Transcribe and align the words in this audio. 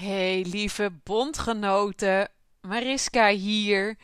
Hey 0.00 0.44
lieve 0.44 0.90
bondgenoten, 1.02 2.28
Mariska 2.60 3.28
hier. 3.28 3.96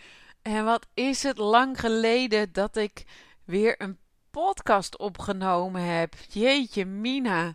En 0.43 0.65
wat 0.65 0.87
is 0.95 1.23
het 1.23 1.39
lang 1.39 1.81
geleden 1.81 2.53
dat 2.53 2.77
ik 2.77 3.05
weer 3.45 3.83
een 3.83 3.99
podcast 4.31 4.99
opgenomen 4.99 5.83
heb. 5.83 6.15
Jeetje 6.29 6.85
Mina, 6.85 7.55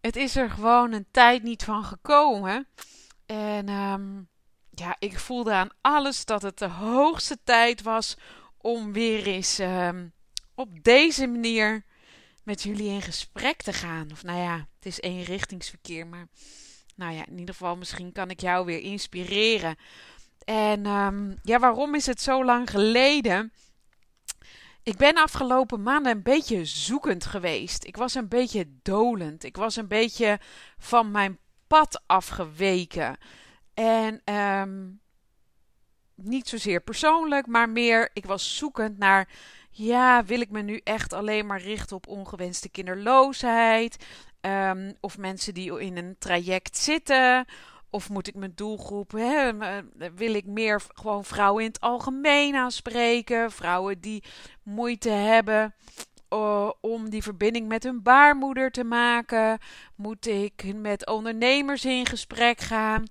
het 0.00 0.16
is 0.16 0.36
er 0.36 0.50
gewoon 0.50 0.92
een 0.92 1.06
tijd 1.10 1.42
niet 1.42 1.64
van 1.64 1.84
gekomen. 1.84 2.66
En 3.26 3.68
um, 3.68 4.28
ja, 4.70 4.96
ik 4.98 5.18
voelde 5.18 5.52
aan 5.52 5.70
alles 5.80 6.24
dat 6.24 6.42
het 6.42 6.58
de 6.58 6.68
hoogste 6.68 7.38
tijd 7.44 7.82
was 7.82 8.16
om 8.56 8.92
weer 8.92 9.26
eens 9.26 9.58
um, 9.58 10.12
op 10.54 10.82
deze 10.82 11.26
manier 11.26 11.84
met 12.42 12.62
jullie 12.62 12.88
in 12.88 13.02
gesprek 13.02 13.62
te 13.62 13.72
gaan. 13.72 14.08
Of 14.12 14.22
nou 14.22 14.38
ja, 14.38 14.56
het 14.56 14.86
is 14.86 15.00
eenrichtingsverkeer, 15.00 16.06
maar 16.06 16.28
nou 16.96 17.14
ja, 17.14 17.26
in 17.26 17.38
ieder 17.38 17.54
geval, 17.54 17.76
misschien 17.76 18.12
kan 18.12 18.30
ik 18.30 18.40
jou 18.40 18.66
weer 18.66 18.80
inspireren. 18.80 19.76
En 20.44 20.86
um, 20.86 21.38
ja, 21.42 21.58
waarom 21.58 21.94
is 21.94 22.06
het 22.06 22.20
zo 22.20 22.44
lang 22.44 22.70
geleden? 22.70 23.52
Ik 24.82 24.96
ben 24.96 25.14
afgelopen 25.14 25.82
maanden 25.82 26.12
een 26.12 26.22
beetje 26.22 26.64
zoekend 26.64 27.26
geweest. 27.26 27.84
Ik 27.84 27.96
was 27.96 28.14
een 28.14 28.28
beetje 28.28 28.66
dolend. 28.82 29.44
Ik 29.44 29.56
was 29.56 29.76
een 29.76 29.88
beetje 29.88 30.40
van 30.78 31.10
mijn 31.10 31.38
pad 31.66 32.02
afgeweken. 32.06 33.16
En 33.74 34.34
um, 34.34 35.00
niet 36.14 36.48
zozeer 36.48 36.80
persoonlijk, 36.80 37.46
maar 37.46 37.68
meer, 37.68 38.10
ik 38.12 38.26
was 38.26 38.56
zoekend 38.56 38.98
naar 38.98 39.28
ja, 39.70 40.24
wil 40.24 40.40
ik 40.40 40.50
me 40.50 40.62
nu 40.62 40.80
echt 40.84 41.12
alleen 41.12 41.46
maar 41.46 41.60
richten 41.60 41.96
op 41.96 42.06
ongewenste 42.06 42.68
kinderloosheid? 42.68 44.04
Um, 44.40 44.92
of 45.00 45.18
mensen 45.18 45.54
die 45.54 45.80
in 45.80 45.96
een 45.96 46.16
traject 46.18 46.76
zitten? 46.76 47.44
Of 47.90 48.10
moet 48.10 48.28
ik 48.28 48.34
mijn 48.34 48.52
doelgroep, 48.54 49.12
hè, 49.12 49.52
wil 50.14 50.34
ik 50.34 50.46
meer 50.46 50.82
gewoon 50.94 51.24
vrouwen 51.24 51.62
in 51.62 51.68
het 51.68 51.80
algemeen 51.80 52.54
aanspreken? 52.54 53.50
Vrouwen 53.50 54.00
die 54.00 54.24
moeite 54.62 55.10
hebben 55.10 55.74
uh, 56.30 56.70
om 56.80 57.10
die 57.10 57.22
verbinding 57.22 57.68
met 57.68 57.82
hun 57.82 58.02
baarmoeder 58.02 58.70
te 58.70 58.84
maken? 58.84 59.58
Moet 59.94 60.26
ik 60.26 60.74
met 60.74 61.06
ondernemers 61.06 61.84
in 61.84 62.06
gesprek 62.06 62.60
gaan? 62.60 63.04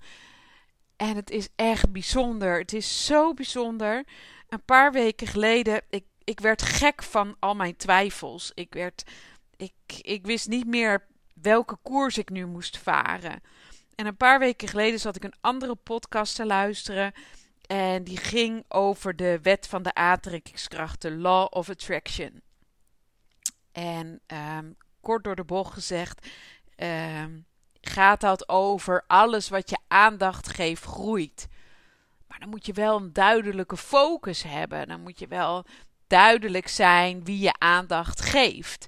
En 0.95 1.15
het 1.15 1.29
is 1.29 1.49
echt 1.55 1.91
bijzonder. 1.91 2.59
Het 2.59 2.73
is 2.73 3.05
zo 3.05 3.33
bijzonder. 3.33 4.03
Een 4.49 4.63
paar 4.65 4.91
weken 4.91 5.27
geleden, 5.27 5.81
ik 5.89 6.03
ik 6.25 6.39
werd 6.39 6.61
gek 6.61 7.03
van 7.03 7.35
al 7.39 7.55
mijn 7.55 7.75
twijfels. 7.75 8.51
Ik, 8.53 8.73
werd, 8.73 9.03
ik, 9.57 9.73
ik 10.01 10.25
wist 10.25 10.47
niet 10.47 10.67
meer 10.67 11.05
welke 11.45 11.77
koers 11.81 12.17
ik 12.17 12.29
nu 12.29 12.45
moest 12.45 12.77
varen. 12.77 13.41
En 13.95 14.05
een 14.05 14.17
paar 14.17 14.39
weken 14.39 14.67
geleden 14.67 14.99
zat 14.99 15.15
ik 15.15 15.23
een 15.23 15.35
andere 15.41 15.75
podcast 15.75 16.35
te 16.35 16.45
luisteren. 16.45 17.13
En 17.67 18.03
die 18.03 18.17
ging 18.17 18.65
over 18.67 19.15
de 19.15 19.39
wet 19.41 19.67
van 19.67 19.83
de 19.83 19.93
aantrekkingskracht, 19.93 21.01
de 21.01 21.11
Law 21.11 21.47
of 21.49 21.69
Attraction. 21.69 22.41
En 23.71 24.21
um, 24.57 24.77
kort 25.01 25.23
door 25.23 25.35
de 25.35 25.43
bocht 25.43 25.73
gezegd, 25.73 26.27
um, 26.77 27.45
gaat 27.81 28.21
dat 28.21 28.49
over 28.49 29.03
alles 29.07 29.49
wat 29.49 29.69
je 29.69 29.77
aandacht 29.87 30.47
geeft 30.47 30.83
groeit. 30.83 31.47
Maar 32.27 32.39
dan 32.39 32.49
moet 32.49 32.65
je 32.65 32.73
wel 32.73 32.97
een 32.97 33.13
duidelijke 33.13 33.77
focus 33.77 34.43
hebben. 34.43 34.87
Dan 34.87 35.01
moet 35.01 35.19
je 35.19 35.27
wel 35.27 35.65
duidelijk 36.07 36.67
zijn 36.67 37.23
wie 37.23 37.39
je 37.39 37.53
aandacht 37.57 38.21
geeft. 38.21 38.87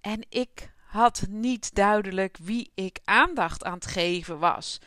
En 0.00 0.26
ik 0.28 0.76
had 0.98 1.26
niet 1.28 1.74
duidelijk 1.74 2.36
wie 2.42 2.70
ik 2.74 2.98
aandacht 3.04 3.64
aan 3.64 3.74
het 3.74 3.86
geven 3.86 4.38
was. 4.38 4.80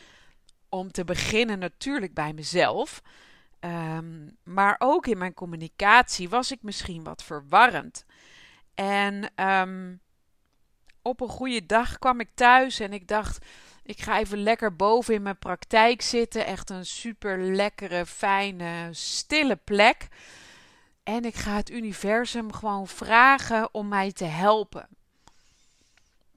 Om 0.70 0.92
te 0.92 1.04
beginnen 1.04 1.60
natuurlijk 1.60 2.14
bij 2.14 2.34
mezelf. 2.34 3.02
Um, 3.60 4.38
maar 4.44 4.76
ook 4.80 5.08
in 5.08 5.18
mijn 5.18 5.34
communicatie 5.34 6.30
was 6.30 6.52
ik 6.52 6.64
misschien 6.64 7.04
wat 7.04 7.24
verwarrend. 7.24 8.06
En 8.76 9.32
um, 9.36 10.02
op 11.02 11.22
een 11.22 11.30
goede 11.30 11.66
dag 11.66 12.00
kwam 12.00 12.20
ik 12.20 12.30
thuis 12.34 12.80
en 12.80 12.94
ik 12.94 13.08
dacht: 13.08 13.46
ik 13.84 14.02
ga 14.02 14.20
even 14.20 14.44
lekker 14.44 14.76
boven 14.76 15.14
in 15.14 15.22
mijn 15.22 15.40
praktijk 15.40 16.02
zitten. 16.02 16.46
Echt 16.46 16.70
een 16.70 16.86
super 16.86 17.40
lekkere, 17.40 18.06
fijne, 18.06 18.90
stille 18.92 19.56
plek. 19.56 20.08
En 21.04 21.26
ik 21.26 21.36
ga 21.36 21.56
het 21.56 21.70
universum 21.70 22.52
gewoon 22.54 22.88
vragen 22.88 23.74
om 23.74 23.88
mij 23.88 24.12
te 24.12 24.26
helpen. 24.26 24.88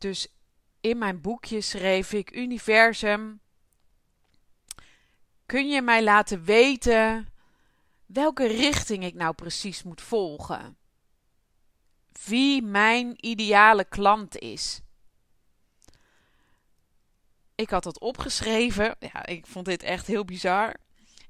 Dus 0.05 0.29
in 0.81 0.99
mijn 0.99 1.21
boekje 1.21 1.61
schreef 1.61 2.13
ik: 2.13 2.37
Universum, 2.37 3.41
kun 5.47 5.69
je 5.69 5.83
mij 5.83 6.03
laten 6.03 6.45
weten 6.45 7.29
welke 8.07 8.47
richting 8.47 9.05
ik 9.05 9.15
nou 9.15 9.35
precies 9.35 9.83
moet 9.83 10.01
volgen? 10.01 10.77
Wie 12.25 12.63
mijn 12.63 13.27
ideale 13.27 13.85
klant 13.85 14.39
is. 14.39 14.81
Ik 17.55 17.71
had 17.71 17.83
dat 17.83 17.99
opgeschreven. 17.99 18.97
Ja, 18.99 19.27
ik 19.27 19.47
vond 19.47 19.67
dit 19.67 19.83
echt 19.83 20.07
heel 20.07 20.25
bizar. 20.25 20.75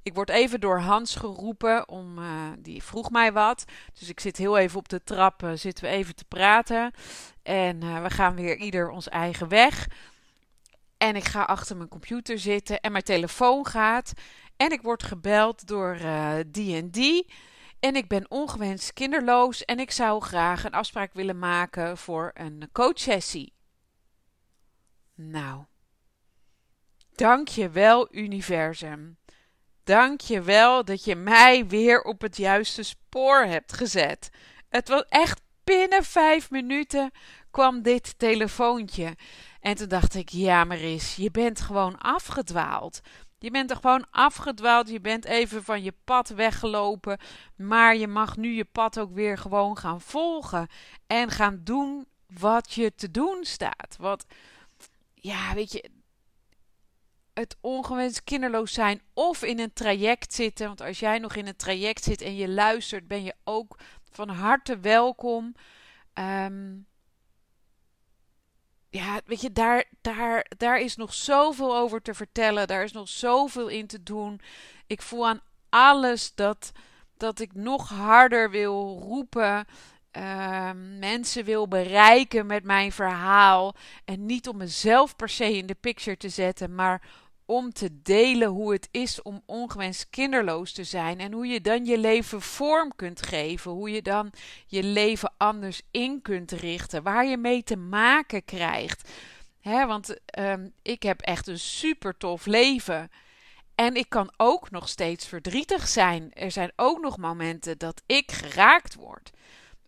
Ik 0.04 0.14
word 0.14 0.30
even 0.30 0.60
door 0.60 0.78
Hans 0.78 1.14
geroepen, 1.14 1.88
om, 1.88 2.18
uh, 2.18 2.50
die 2.58 2.82
vroeg 2.82 3.10
mij 3.10 3.32
wat. 3.32 3.64
Dus 3.98 4.08
ik 4.08 4.20
zit 4.20 4.36
heel 4.36 4.58
even 4.58 4.78
op 4.78 4.88
de 4.88 5.02
trap, 5.04 5.42
uh, 5.42 5.52
zitten 5.54 5.84
we 5.84 5.90
even 5.90 6.14
te 6.14 6.24
praten. 6.24 6.92
En 7.42 7.84
uh, 7.84 8.02
we 8.02 8.10
gaan 8.10 8.34
weer 8.34 8.56
ieder 8.56 8.90
ons 8.90 9.08
eigen 9.08 9.48
weg. 9.48 9.88
En 10.96 11.16
ik 11.16 11.24
ga 11.24 11.42
achter 11.42 11.76
mijn 11.76 11.88
computer 11.88 12.38
zitten 12.38 12.80
en 12.80 12.92
mijn 12.92 13.04
telefoon 13.04 13.66
gaat. 13.66 14.12
En 14.56 14.72
ik 14.72 14.82
word 14.82 15.02
gebeld 15.02 15.66
door 15.66 15.98
die 16.46 17.26
en 17.80 17.96
ik 17.96 18.08
ben 18.08 18.30
ongewenst 18.30 18.92
kinderloos 18.92 19.64
en 19.64 19.78
ik 19.78 19.90
zou 19.90 20.22
graag 20.22 20.64
een 20.64 20.72
afspraak 20.72 21.12
willen 21.12 21.38
maken 21.38 21.98
voor 21.98 22.30
een 22.34 22.68
coachsessie. 22.72 23.52
Nou, 25.14 25.64
dank 27.14 27.48
je 27.48 27.70
wel, 27.70 28.14
universum. 28.14 29.16
Dank 29.84 30.20
je 30.20 30.42
wel 30.42 30.84
dat 30.84 31.04
je 31.04 31.16
mij 31.16 31.66
weer 31.66 32.02
op 32.02 32.20
het 32.20 32.36
juiste 32.36 32.82
spoor 32.82 33.44
hebt 33.44 33.72
gezet. 33.72 34.30
Het 34.68 34.88
was 34.88 35.04
echt 35.08 35.40
binnen 35.64 36.04
vijf 36.04 36.50
minuten 36.50 37.10
kwam 37.50 37.82
dit 37.82 38.18
telefoontje. 38.18 39.16
En 39.60 39.74
toen 39.74 39.88
dacht 39.88 40.14
ik, 40.14 40.28
ja 40.28 40.64
Maris, 40.64 41.16
je 41.16 41.30
bent 41.30 41.60
gewoon 41.60 41.98
afgedwaald. 41.98 43.00
Je 43.38 43.50
bent 43.50 43.70
er 43.70 43.76
gewoon 43.76 44.06
afgedwaald, 44.10 44.88
je 44.88 45.00
bent 45.00 45.24
even 45.24 45.64
van 45.64 45.82
je 45.82 45.94
pad 46.04 46.28
weggelopen. 46.28 47.18
Maar 47.56 47.96
je 47.96 48.08
mag 48.08 48.36
nu 48.36 48.52
je 48.52 48.64
pad 48.64 48.98
ook 48.98 49.14
weer 49.14 49.38
gewoon 49.38 49.78
gaan 49.78 50.00
volgen. 50.00 50.68
En 51.06 51.30
gaan 51.30 51.60
doen 51.64 52.06
wat 52.26 52.72
je 52.72 52.94
te 52.94 53.10
doen 53.10 53.38
staat. 53.40 53.96
Wat, 53.98 54.26
ja, 55.14 55.54
weet 55.54 55.72
je, 55.72 55.90
het 57.34 57.56
ongewenst 57.60 58.24
kinderloos 58.24 58.72
zijn 58.72 59.02
of 59.12 59.42
in 59.42 59.58
een 59.58 59.72
traject 59.72 60.34
zitten. 60.34 60.66
Want 60.66 60.80
als 60.80 60.98
jij 60.98 61.18
nog 61.18 61.34
in 61.34 61.46
een 61.46 61.56
traject 61.56 62.04
zit 62.04 62.22
en 62.22 62.36
je 62.36 62.48
luistert, 62.48 63.08
ben 63.08 63.24
je 63.24 63.34
ook 63.44 63.78
van 64.10 64.28
harte 64.28 64.78
welkom. 64.78 65.54
Um, 66.14 66.86
ja, 68.88 69.20
weet 69.24 69.40
je, 69.40 69.52
daar, 69.52 69.84
daar, 70.00 70.46
daar 70.56 70.80
is 70.80 70.96
nog 70.96 71.14
zoveel 71.14 71.76
over 71.76 72.02
te 72.02 72.14
vertellen. 72.14 72.66
Daar 72.66 72.84
is 72.84 72.92
nog 72.92 73.08
zoveel 73.08 73.68
in 73.68 73.86
te 73.86 74.02
doen. 74.02 74.40
Ik 74.86 75.02
voel 75.02 75.28
aan 75.28 75.40
alles 75.68 76.34
dat, 76.34 76.72
dat 77.16 77.40
ik 77.40 77.54
nog 77.54 77.88
harder 77.88 78.50
wil 78.50 78.98
roepen. 79.02 79.66
Uh, 80.16 80.70
mensen 80.98 81.44
wil 81.44 81.68
bereiken 81.68 82.46
met 82.46 82.64
mijn 82.64 82.92
verhaal. 82.92 83.74
En 84.04 84.26
niet 84.26 84.48
om 84.48 84.56
mezelf 84.56 85.16
per 85.16 85.28
se 85.28 85.56
in 85.56 85.66
de 85.66 85.76
picture 85.80 86.16
te 86.16 86.28
zetten, 86.28 86.74
maar 86.74 87.02
om 87.46 87.72
te 87.72 88.02
delen 88.02 88.48
hoe 88.48 88.72
het 88.72 88.88
is 88.90 89.22
om 89.22 89.42
ongewenst 89.46 90.10
kinderloos 90.10 90.72
te 90.72 90.84
zijn 90.84 91.20
en 91.20 91.32
hoe 91.32 91.46
je 91.46 91.60
dan 91.60 91.84
je 91.84 91.98
leven 91.98 92.40
vorm 92.40 92.94
kunt 92.96 93.26
geven, 93.26 93.70
hoe 93.70 93.90
je 93.90 94.02
dan 94.02 94.32
je 94.66 94.82
leven 94.82 95.32
anders 95.36 95.82
in 95.90 96.22
kunt 96.22 96.50
richten, 96.50 97.02
waar 97.02 97.26
je 97.26 97.36
mee 97.36 97.62
te 97.62 97.76
maken 97.76 98.44
krijgt. 98.44 99.10
Want 99.62 100.16
um, 100.38 100.72
ik 100.82 101.02
heb 101.02 101.20
echt 101.20 101.46
een 101.46 101.58
super 101.58 102.16
tof 102.16 102.46
leven. 102.46 103.10
En 103.74 103.94
ik 103.94 104.08
kan 104.08 104.32
ook 104.36 104.70
nog 104.70 104.88
steeds 104.88 105.26
verdrietig 105.26 105.88
zijn. 105.88 106.32
Er 106.32 106.50
zijn 106.50 106.72
ook 106.76 107.00
nog 107.00 107.16
momenten 107.16 107.78
dat 107.78 108.02
ik 108.06 108.32
geraakt 108.32 108.94
word. 108.94 109.30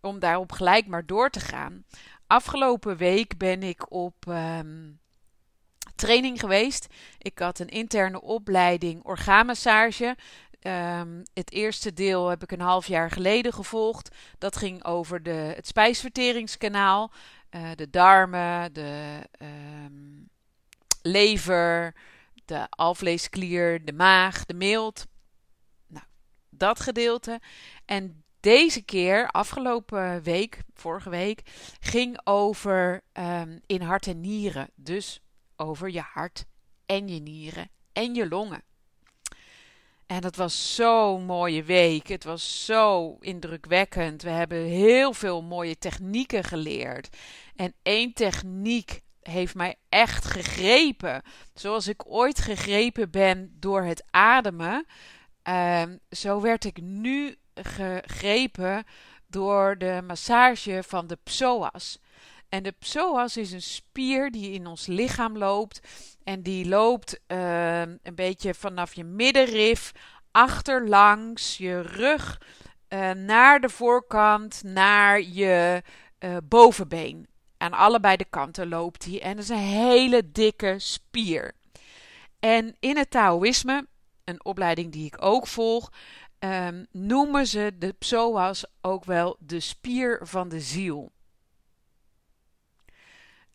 Om 0.01 0.19
daarop 0.19 0.51
gelijk 0.51 0.87
maar 0.87 1.05
door 1.05 1.29
te 1.29 1.39
gaan. 1.39 1.85
Afgelopen 2.27 2.97
week 2.97 3.37
ben 3.37 3.63
ik 3.63 3.91
op 3.91 4.25
um, 4.27 4.99
training 5.97 6.39
geweest. 6.39 6.87
Ik 7.17 7.39
had 7.39 7.59
een 7.59 7.69
interne 7.69 8.21
opleiding 8.21 9.03
orgaanmassage. 9.03 10.15
Um, 10.61 11.23
het 11.33 11.51
eerste 11.51 11.93
deel 11.93 12.27
heb 12.27 12.43
ik 12.43 12.51
een 12.51 12.61
half 12.61 12.87
jaar 12.87 13.11
geleden 13.11 13.53
gevolgd. 13.53 14.15
Dat 14.37 14.55
ging 14.55 14.83
over 14.83 15.23
de, 15.23 15.53
het 15.55 15.67
spijsverteringskanaal, 15.67 17.11
uh, 17.51 17.69
de 17.75 17.89
darmen, 17.89 18.73
de 18.73 19.21
um, 19.41 20.29
lever, 21.01 21.95
de 22.45 22.67
alvleesklier, 22.69 23.85
de 23.85 23.93
maag, 23.93 24.45
de 24.45 24.53
milt. 24.53 25.05
Nou, 25.87 26.05
dat 26.49 26.79
gedeelte. 26.79 27.39
En 27.85 28.23
deze 28.39 28.81
keer, 28.81 29.27
afgelopen 29.27 30.23
week, 30.23 30.61
vorige 30.73 31.09
week, 31.09 31.41
ging 31.79 32.19
over 32.23 33.01
um, 33.13 33.59
in 33.65 33.81
hart 33.81 34.07
en 34.07 34.21
nieren. 34.21 34.69
Dus 34.75 35.21
over 35.57 35.89
je 35.89 36.01
hart 36.01 36.45
en 36.85 37.07
je 37.07 37.19
nieren 37.19 37.69
en 37.93 38.15
je 38.15 38.27
longen. 38.27 38.63
En 40.05 40.23
het 40.23 40.35
was 40.35 40.75
zo'n 40.75 41.25
mooie 41.25 41.63
week. 41.63 42.07
Het 42.07 42.23
was 42.23 42.65
zo 42.65 43.17
indrukwekkend. 43.19 44.21
We 44.21 44.29
hebben 44.29 44.63
heel 44.63 45.13
veel 45.13 45.41
mooie 45.41 45.77
technieken 45.77 46.43
geleerd. 46.43 47.17
En 47.55 47.73
één 47.81 48.13
techniek 48.13 49.01
heeft 49.21 49.55
mij 49.55 49.75
echt 49.89 50.25
gegrepen. 50.25 51.21
Zoals 51.53 51.87
ik 51.87 52.11
ooit 52.11 52.39
gegrepen 52.39 53.11
ben 53.11 53.55
door 53.59 53.83
het 53.83 54.03
ademen. 54.09 54.85
Um, 55.43 55.99
zo 56.09 56.41
werd 56.41 56.65
ik 56.65 56.81
nu 56.81 57.35
gegrepen 57.53 58.83
door 59.27 59.77
de 59.77 60.03
massage 60.07 60.83
van 60.83 61.07
de 61.07 61.17
psoas. 61.23 61.99
En 62.49 62.63
de 62.63 62.73
psoas 62.79 63.37
is 63.37 63.51
een 63.51 63.61
spier 63.61 64.31
die 64.31 64.51
in 64.51 64.67
ons 64.67 64.85
lichaam 64.85 65.37
loopt. 65.37 65.79
En 66.23 66.41
die 66.41 66.67
loopt 66.67 67.19
uh, 67.27 67.81
een 67.81 68.15
beetje 68.15 68.53
vanaf 68.53 68.93
je 68.93 69.03
middenrif 69.03 69.91
achterlangs 70.31 71.57
je 71.57 71.81
rug 71.81 72.41
uh, 72.89 73.11
naar 73.11 73.59
de 73.59 73.69
voorkant, 73.69 74.63
naar 74.63 75.21
je 75.21 75.83
uh, 76.19 76.37
bovenbeen. 76.43 77.27
Aan 77.57 77.73
allebei 77.73 78.17
de 78.17 78.25
kanten 78.29 78.69
loopt 78.69 79.05
hij. 79.05 79.21
En 79.21 79.35
dat 79.35 79.43
is 79.43 79.49
een 79.49 79.57
hele 79.57 80.31
dikke 80.31 80.75
spier. 80.77 81.55
En 82.39 82.75
in 82.79 82.97
het 82.97 83.09
Taoïsme, 83.09 83.87
een 84.23 84.45
opleiding 84.45 84.91
die 84.91 85.05
ik 85.05 85.15
ook 85.19 85.47
volg, 85.47 85.91
um, 86.39 86.85
noemen 86.91 87.47
ze 87.47 87.71
de 87.79 87.93
psoas 87.93 88.65
ook 88.81 89.05
wel 89.05 89.35
de 89.39 89.59
spier 89.59 90.19
van 90.23 90.49
de 90.49 90.59
ziel. 90.59 91.11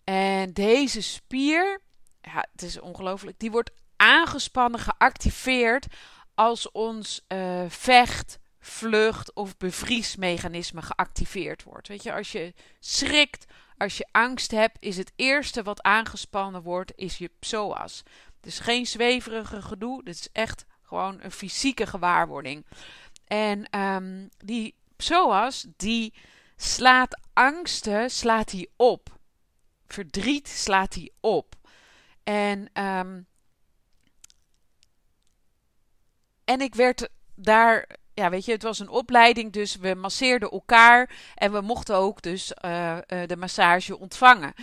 En 0.05 0.53
deze 0.53 1.03
spier, 1.03 1.81
ja, 2.21 2.47
het 2.53 2.63
is 2.63 2.81
ongelooflijk, 2.81 3.39
die 3.39 3.51
wordt 3.51 3.71
aangespannen, 3.97 4.81
geactiveerd 4.81 5.87
als 6.35 6.71
ons 6.71 7.25
uh, 7.29 7.65
vecht, 7.69 8.39
vlucht 8.59 9.35
of 9.35 9.57
bevriesmechanisme 9.57 10.83
geactiveerd 10.83 11.63
wordt. 11.63 11.89
Weet 11.89 12.03
je, 12.03 12.13
als 12.13 12.33
je 12.33 12.55
schrikt, 12.81 13.45
als 13.77 13.97
je 13.97 14.09
angst 14.11 14.51
hebt, 14.51 14.77
is 14.81 14.97
het 14.97 15.13
eerste 15.17 15.63
wat 15.63 15.83
aangespannen 15.83 16.63
wordt, 16.63 16.93
is 16.95 17.19
je 17.19 17.31
psoas. 17.39 18.03
Dus 18.41 18.59
geen 18.59 18.87
zweverige 18.87 19.63
gedoe, 19.63 20.05
dit 20.05 20.15
is 20.15 20.29
echt 20.33 20.65
gewoon 20.83 21.19
een 21.21 21.33
fysieke 21.33 21.87
gewaarwording. 21.87 22.67
En 23.25 23.79
um, 23.81 24.29
die 24.39 24.75
psoas, 24.97 25.67
die 25.77 26.15
slaat 26.57 27.21
angsten, 27.33 28.11
slaat 28.11 28.51
hij 28.51 28.69
op. 28.77 29.21
Verdriet 29.93 30.49
slaat 30.49 30.95
hij 30.95 31.11
op. 31.21 31.55
En, 32.25 32.83
um, 32.83 33.27
en 36.45 36.61
ik 36.61 36.75
werd 36.75 37.09
daar 37.35 38.01
ja, 38.15 38.31
weet 38.31 38.45
je, 38.45 38.53
het 38.53 38.63
was 38.63 38.79
een 38.79 38.89
opleiding, 38.89 39.53
dus 39.53 39.77
we 39.77 39.95
masseerden 39.95 40.51
elkaar 40.51 41.11
en 41.35 41.53
we 41.53 41.61
mochten 41.61 41.97
ook 41.97 42.23
dus 42.23 42.53
uh, 42.65 42.97
uh, 43.07 43.23
de 43.27 43.37
massage 43.37 43.99
ontvangen. 43.99 44.55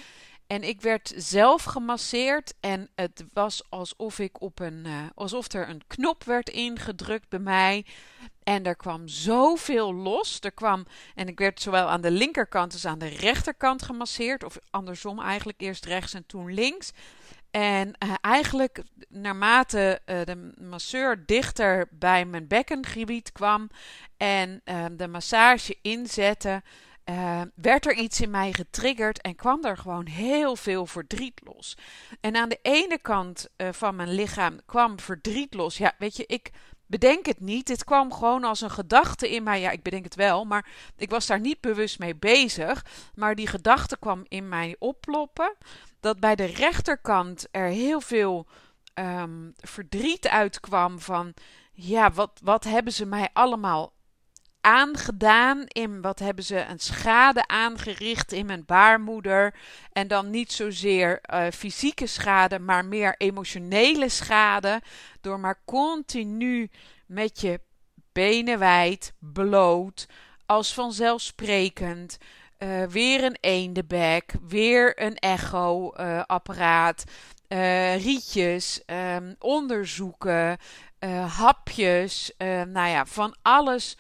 En 0.50 0.64
ik 0.64 0.82
werd 0.82 1.14
zelf 1.16 1.64
gemasseerd 1.64 2.54
en 2.60 2.90
het 2.96 3.24
was 3.34 3.64
alsof 3.70 4.20
ik 4.20 4.42
op 4.42 4.60
een, 4.60 4.84
uh, 4.86 4.94
alsof 5.16 5.54
er 5.54 5.70
een 5.70 5.82
knop 5.88 6.24
werd 6.24 6.50
ingedrukt 6.50 7.30
bij 7.30 7.40
mij. 7.40 7.86
En 8.44 8.66
er 8.66 8.76
kwam 8.76 9.08
zoveel 9.08 9.94
los. 9.94 10.38
Er 10.42 10.52
kwam, 10.52 10.86
en 11.16 11.28
ik 11.28 11.40
werd 11.40 11.62
zowel 11.62 11.88
aan 11.88 12.02
de 12.02 12.12
linkerkant 12.12 12.74
als 12.74 12.86
aan 12.86 13.00
de 13.00 13.08
rechterkant 13.08 13.82
gemasseerd. 13.82 14.44
Of 14.44 14.58
andersom 14.70 15.20
eigenlijk, 15.20 15.62
eerst 15.62 15.86
rechts 15.86 16.14
en 16.14 16.26
toen 16.26 16.54
links. 16.54 16.92
En 17.52 17.88
uh, 17.88 18.14
eigenlijk, 18.22 18.84
naarmate 19.08 20.02
uh, 20.06 20.22
de 20.24 20.54
masseur 20.62 21.26
dichter 21.26 21.88
bij 21.92 22.26
mijn 22.26 22.48
bekkengebied 22.48 23.32
kwam 23.32 23.70
en 24.18 24.62
de 24.92 25.08
massage 25.08 25.78
inzette, 25.82 26.62
werd 27.56 27.86
er 27.86 27.94
iets 27.94 28.22
in 28.22 28.30
mij 28.30 28.54
getriggerd 28.54 29.22
en 29.22 29.36
kwam 29.36 29.66
er 29.66 29.78
gewoon 29.78 30.08
heel 30.08 30.56
veel 30.56 30.86
verdriet 30.86 31.42
los. 31.44 31.78
En 32.22 32.36
aan 32.36 32.50
de 32.50 32.60
ene 32.62 33.00
kant 33.02 33.48
van 33.72 33.96
mijn 33.96 34.14
lichaam 34.14 34.60
kwam 34.66 35.00
verdriet 35.00 35.54
los. 35.54 35.78
Ja, 35.78 35.94
weet 35.98 36.16
je, 36.16 36.26
ik 36.26 36.52
bedenk 36.90 37.26
het 37.26 37.40
niet. 37.40 37.68
Dit 37.68 37.84
kwam 37.84 38.14
gewoon 38.14 38.44
als 38.44 38.62
een 38.62 38.72
gedachte 38.72 39.30
in 39.30 39.44
mij. 39.44 39.60
Ja, 39.60 39.72
ik 39.72 39.84
bedenk 39.84 40.04
het 40.04 40.16
wel, 40.16 40.46
maar 40.46 40.68
ik 40.98 41.10
was 41.10 41.26
daar 41.26 41.40
niet 41.40 41.62
bewust 41.62 42.00
mee 42.00 42.16
bezig. 42.16 42.86
Maar 43.16 43.36
die 43.36 43.48
gedachte 43.48 43.98
kwam 43.98 44.26
in 44.28 44.50
mij 44.50 44.76
oploppen 44.80 45.56
dat 46.00 46.20
bij 46.20 46.36
de 46.36 46.46
rechterkant 46.46 47.48
er 47.52 47.68
heel 47.68 48.02
veel 48.02 48.48
um, 48.94 49.54
verdriet 49.58 50.28
uitkwam 50.28 51.00
van 51.00 51.34
ja, 51.72 52.12
wat, 52.12 52.40
wat 52.44 52.64
hebben 52.64 52.94
ze 52.94 53.06
mij 53.06 53.30
allemaal 53.34 53.94
aangedaan? 54.62 55.64
In 55.68 56.02
wat 56.02 56.20
hebben 56.20 56.44
ze 56.44 56.66
een 56.66 56.80
schade 56.80 57.48
aangericht 57.48 58.32
in 58.32 58.46
mijn 58.46 58.66
baarmoeder? 58.66 59.56
En 59.94 60.08
dan 60.08 60.30
niet 60.30 60.52
zozeer 60.52 61.20
uh, 61.34 61.46
fysieke 61.54 62.08
schade, 62.08 62.60
maar 62.60 62.86
meer 62.86 63.16
emotionele 63.18 64.10
schade. 64.10 64.82
Door 65.22 65.40
maar 65.40 65.62
continu 65.66 66.70
met 67.06 67.42
je 67.42 67.60
benen 68.12 68.60
wijd, 68.60 69.14
bloot, 69.20 70.08
als 70.46 70.74
vanzelfsprekend 70.74 72.18
uh, 72.60 72.84
weer 72.84 73.24
een 73.24 73.38
eendebek, 73.40 74.34
weer 74.48 75.02
een 75.02 75.16
echo-apparaat, 75.16 77.04
uh, 77.48 78.04
rietjes, 78.04 78.82
um, 78.86 79.36
onderzoeken, 79.40 80.58
hapjes, 81.28 82.32
nou 82.68 82.88
ja, 82.88 83.06
van 83.06 83.36
alles. 83.42 83.98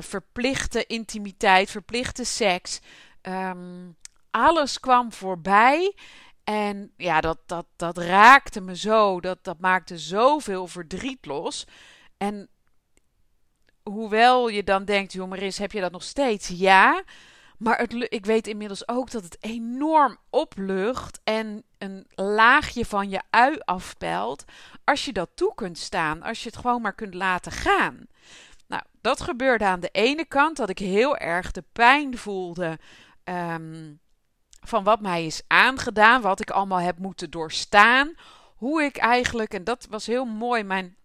Verplichte 0.00 0.86
intimiteit, 0.86 1.70
verplichte 1.70 2.24
seks. 2.24 2.80
Um, 3.22 3.96
alles 4.30 4.80
kwam 4.80 5.12
voorbij. 5.12 5.94
En 6.44 6.92
ja, 6.96 7.20
dat, 7.20 7.38
dat, 7.46 7.66
dat 7.76 7.98
raakte 7.98 8.60
me 8.60 8.76
zo. 8.76 9.20
Dat, 9.20 9.44
dat 9.44 9.58
maakte 9.58 9.98
zoveel 9.98 10.66
verdriet 10.66 11.26
los. 11.26 11.66
En 12.16 12.48
hoewel 13.82 14.48
je 14.48 14.64
dan 14.64 14.84
denkt, 14.84 15.12
joh, 15.12 15.28
Maris, 15.28 15.58
heb 15.58 15.72
je 15.72 15.80
dat 15.80 15.92
nog 15.92 16.02
steeds? 16.02 16.48
Ja. 16.48 17.02
Maar 17.58 17.78
het, 17.78 18.06
ik 18.12 18.26
weet 18.26 18.46
inmiddels 18.46 18.88
ook 18.88 19.10
dat 19.10 19.22
het 19.22 19.36
enorm 19.40 20.18
oplucht 20.30 21.20
en 21.24 21.64
een 21.78 22.06
laagje 22.14 22.86
van 22.86 23.08
je 23.08 23.22
ui 23.30 23.58
afpelt. 23.64 24.44
Als 24.84 25.04
je 25.04 25.12
dat 25.12 25.30
toe 25.34 25.54
kunt 25.54 25.78
staan, 25.78 26.22
als 26.22 26.42
je 26.42 26.48
het 26.48 26.58
gewoon 26.58 26.82
maar 26.82 26.94
kunt 26.94 27.14
laten 27.14 27.52
gaan. 27.52 28.06
Dat 29.06 29.20
gebeurde 29.20 29.64
aan 29.64 29.80
de 29.80 29.88
ene 29.92 30.24
kant, 30.24 30.56
dat 30.56 30.68
ik 30.68 30.78
heel 30.78 31.16
erg 31.16 31.50
de 31.50 31.64
pijn 31.72 32.18
voelde 32.18 32.78
um, 33.24 34.00
van 34.60 34.84
wat 34.84 35.00
mij 35.00 35.26
is 35.26 35.42
aangedaan, 35.46 36.20
wat 36.20 36.40
ik 36.40 36.50
allemaal 36.50 36.80
heb 36.80 36.98
moeten 36.98 37.30
doorstaan. 37.30 38.14
Hoe 38.56 38.82
ik 38.82 38.96
eigenlijk, 38.96 39.54
en 39.54 39.64
dat 39.64 39.86
was 39.90 40.06
heel 40.06 40.24
mooi, 40.24 40.62
mijn, 40.62 40.96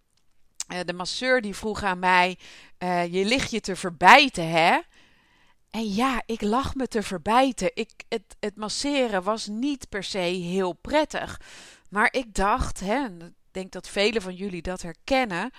uh, 0.72 0.78
de 0.84 0.92
masseur 0.92 1.40
die 1.40 1.56
vroeg 1.56 1.82
aan 1.82 1.98
mij: 1.98 2.38
uh, 2.78 3.12
Je 3.12 3.24
ligt 3.24 3.50
je 3.50 3.60
te 3.60 3.76
verbijten, 3.76 4.48
hè? 4.48 4.78
En 5.70 5.94
ja, 5.94 6.22
ik 6.26 6.40
lag 6.40 6.74
me 6.74 6.88
te 6.88 7.02
verbijten. 7.02 7.70
Ik, 7.74 7.90
het, 8.08 8.36
het 8.40 8.56
masseren 8.56 9.22
was 9.22 9.46
niet 9.46 9.88
per 9.88 10.04
se 10.04 10.18
heel 10.18 10.72
prettig. 10.72 11.40
Maar 11.90 12.08
ik 12.10 12.34
dacht, 12.34 12.80
hè, 12.80 12.94
en 13.04 13.20
ik 13.20 13.52
denk 13.52 13.72
dat 13.72 13.88
velen 13.88 14.22
van 14.22 14.34
jullie 14.34 14.62
dat 14.62 14.82
herkennen. 14.82 15.50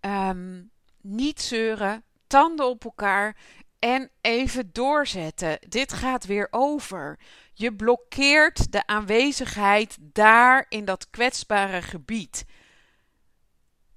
Um, 0.00 0.74
niet 1.06 1.40
zeuren, 1.40 2.04
tanden 2.26 2.68
op 2.68 2.84
elkaar 2.84 3.36
en 3.78 4.10
even 4.20 4.72
doorzetten. 4.72 5.58
Dit 5.68 5.92
gaat 5.92 6.26
weer 6.26 6.48
over. 6.50 7.18
Je 7.52 7.74
blokkeert 7.74 8.72
de 8.72 8.86
aanwezigheid 8.86 9.96
daar 10.00 10.66
in 10.68 10.84
dat 10.84 11.10
kwetsbare 11.10 11.82
gebied. 11.82 12.44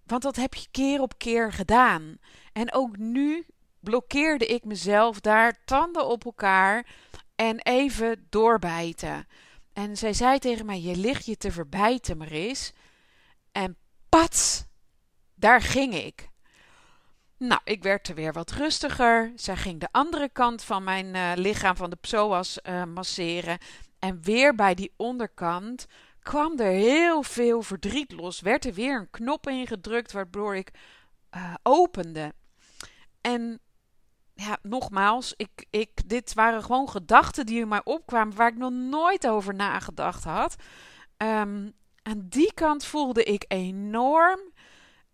Want 0.05 0.21
dat 0.21 0.35
heb 0.35 0.53
je 0.53 0.67
keer 0.71 1.01
op 1.01 1.17
keer 1.17 1.53
gedaan. 1.53 2.17
En 2.53 2.73
ook 2.73 2.97
nu 2.97 3.45
blokkeerde 3.79 4.45
ik 4.45 4.65
mezelf 4.65 5.19
daar, 5.19 5.63
tanden 5.65 6.07
op 6.07 6.25
elkaar 6.25 6.85
en 7.35 7.59
even 7.59 8.27
doorbijten. 8.29 9.27
En 9.73 9.97
zij 9.97 10.13
zei 10.13 10.39
tegen 10.39 10.65
mij: 10.65 10.81
Je 10.81 10.95
ligt 10.95 11.25
je 11.25 11.37
te 11.37 11.51
verbijten, 11.51 12.17
Maris. 12.17 12.73
En 13.51 13.77
pats, 14.09 14.65
daar 15.35 15.61
ging 15.61 15.93
ik. 15.93 16.29
Nou, 17.39 17.61
ik 17.63 17.83
werd 17.83 18.07
er 18.07 18.15
weer 18.15 18.33
wat 18.33 18.51
rustiger. 18.51 19.31
Zij 19.35 19.55
ging 19.55 19.79
de 19.79 19.87
andere 19.91 20.29
kant 20.29 20.63
van 20.63 20.83
mijn 20.83 21.15
uh, 21.15 21.31
lichaam, 21.35 21.75
van 21.75 21.89
de 21.89 21.95
psoas, 21.95 22.59
uh, 22.63 22.83
masseren. 22.83 23.57
En 23.99 24.21
weer 24.21 24.55
bij 24.55 24.73
die 24.73 24.93
onderkant 24.95 25.85
kwam 26.21 26.59
er 26.59 26.71
heel 26.71 27.23
veel 27.23 27.61
verdriet 27.61 28.11
los. 28.11 28.41
Werd 28.41 28.65
er 28.65 28.73
weer 28.73 28.99
een 28.99 29.09
knop 29.09 29.47
ingedrukt 29.47 30.11
waardoor 30.11 30.55
ik 30.55 30.71
uh, 31.35 31.53
opende. 31.63 32.33
En 33.21 33.59
ja, 34.33 34.57
nogmaals, 34.61 35.33
ik, 35.37 35.65
ik, 35.69 36.09
dit 36.09 36.33
waren 36.33 36.63
gewoon 36.63 36.89
gedachten 36.89 37.45
die 37.45 37.59
in 37.61 37.67
mij 37.67 37.81
opkwamen 37.83 38.35
waar 38.35 38.47
ik 38.47 38.57
nog 38.57 38.71
nooit 38.71 39.27
over 39.27 39.55
nagedacht 39.55 40.23
had. 40.23 40.55
Um, 41.17 41.73
aan 42.03 42.25
die 42.29 42.53
kant 42.53 42.85
voelde 42.85 43.23
ik 43.23 43.45
enorm 43.47 44.39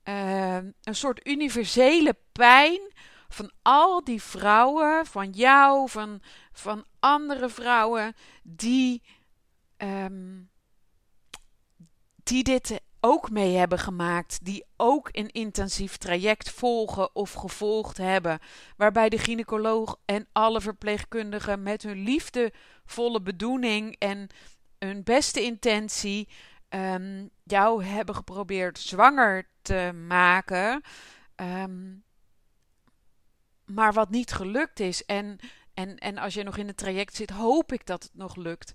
uh, 0.10 0.56
een 0.84 0.96
soort 0.96 1.28
universele 1.28 2.16
pijn 2.32 2.94
van 3.28 3.52
al 3.62 4.04
die 4.04 4.22
vrouwen, 4.22 5.06
van 5.06 5.30
jou, 5.30 5.90
van, 5.90 6.22
van 6.52 6.86
andere 7.00 7.50
vrouwen, 7.50 8.16
die, 8.44 9.02
um, 9.78 10.50
die 12.24 12.44
dit 12.44 12.82
ook 13.00 13.30
mee 13.30 13.56
hebben 13.56 13.80
gemaakt, 13.80 14.46
die 14.46 14.66
ook 14.78 15.10
een 15.12 15.30
intensief 15.30 15.98
traject 15.98 16.52
volgen 16.52 17.16
of 17.16 17.34
gevolgd 17.34 17.98
hebben, 17.98 18.40
waarbij 18.78 19.10
de 19.10 19.18
gynaecoloog 19.18 19.98
en 20.06 20.28
alle 20.32 20.62
verpleegkundigen 20.62 21.64
met 21.64 21.84
hun 21.84 22.04
liefdevolle 22.04 23.22
bedoeling 23.22 23.96
en 24.00 24.28
hun 24.80 25.04
beste 25.04 25.42
intentie 25.42 26.28
um, 26.70 27.30
jou 27.46 27.84
hebben 27.84 28.16
geprobeerd 28.16 28.80
zwanger 28.80 29.48
te 29.62 29.92
maken, 30.08 30.82
um, 31.36 32.04
maar 33.66 33.94
wat 33.94 34.10
niet 34.10 34.32
gelukt 34.32 34.80
is. 34.80 35.06
En, 35.06 35.40
en, 35.74 35.98
en 35.98 36.18
als 36.18 36.34
je 36.34 36.44
nog 36.44 36.58
in 36.58 36.68
het 36.68 36.78
traject 36.78 37.16
zit, 37.16 37.30
hoop 37.30 37.72
ik 37.72 37.86
dat 37.86 38.04
het 38.04 38.16
nog 38.16 38.36
lukt. 38.36 38.74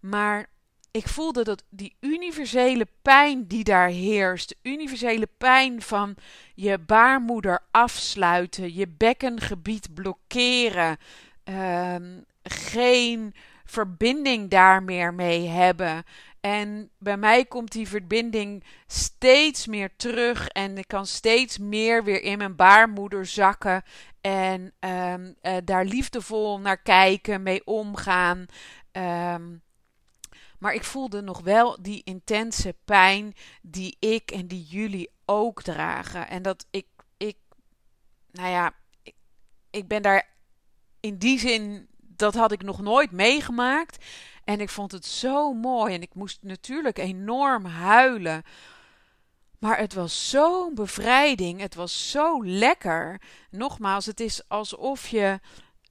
Maar 0.00 0.46
ik 0.90 1.08
voelde 1.08 1.44
dat 1.44 1.64
die 1.68 1.96
universele 2.00 2.86
pijn 3.02 3.46
die 3.46 3.64
daar 3.64 3.88
heerst, 3.88 4.48
de 4.48 4.56
universele 4.62 5.28
pijn 5.38 5.82
van 5.82 6.14
je 6.54 6.78
baarmoeder 6.78 7.60
afsluiten, 7.70 8.74
je 8.74 8.88
bekkengebied 8.88 9.94
blokkeren, 9.94 10.96
um, 11.44 12.24
geen 12.42 13.34
verbinding 13.64 14.50
daar 14.50 14.82
meer 14.82 15.14
mee 15.14 15.48
hebben. 15.48 16.04
En 16.42 16.90
bij 16.98 17.16
mij 17.16 17.44
komt 17.44 17.72
die 17.72 17.88
verbinding 17.88 18.64
steeds 18.86 19.66
meer 19.66 19.96
terug 19.96 20.48
en 20.48 20.78
ik 20.78 20.88
kan 20.88 21.06
steeds 21.06 21.58
meer 21.58 22.04
weer 22.04 22.22
in 22.22 22.38
mijn 22.38 22.56
baarmoeder 22.56 23.26
zakken 23.26 23.82
en 24.20 24.72
um, 24.80 25.36
uh, 25.42 25.56
daar 25.64 25.84
liefdevol 25.84 26.60
naar 26.60 26.82
kijken, 26.82 27.42
mee 27.42 27.66
omgaan. 27.66 28.46
Um, 28.92 29.62
maar 30.58 30.74
ik 30.74 30.84
voelde 30.84 31.20
nog 31.20 31.40
wel 31.40 31.82
die 31.82 32.02
intense 32.04 32.76
pijn 32.84 33.34
die 33.62 33.96
ik 33.98 34.30
en 34.30 34.46
die 34.46 34.64
jullie 34.64 35.10
ook 35.24 35.62
dragen. 35.62 36.28
En 36.28 36.42
dat 36.42 36.66
ik, 36.70 36.86
ik 37.16 37.36
nou 38.30 38.48
ja, 38.48 38.74
ik, 39.02 39.14
ik 39.70 39.88
ben 39.88 40.02
daar 40.02 40.28
in 41.00 41.16
die 41.18 41.38
zin, 41.38 41.88
dat 41.96 42.34
had 42.34 42.52
ik 42.52 42.62
nog 42.62 42.80
nooit 42.80 43.10
meegemaakt. 43.10 44.04
En 44.44 44.60
ik 44.60 44.68
vond 44.68 44.92
het 44.92 45.06
zo 45.06 45.52
mooi. 45.52 45.94
En 45.94 46.02
ik 46.02 46.14
moest 46.14 46.38
natuurlijk 46.42 46.98
enorm 46.98 47.64
huilen. 47.64 48.42
Maar 49.58 49.78
het 49.78 49.94
was 49.94 50.30
zo'n 50.30 50.74
bevrijding. 50.74 51.60
Het 51.60 51.74
was 51.74 52.10
zo 52.10 52.44
lekker. 52.44 53.20
Nogmaals, 53.50 54.06
het 54.06 54.20
is 54.20 54.48
alsof 54.48 55.08
je. 55.08 55.40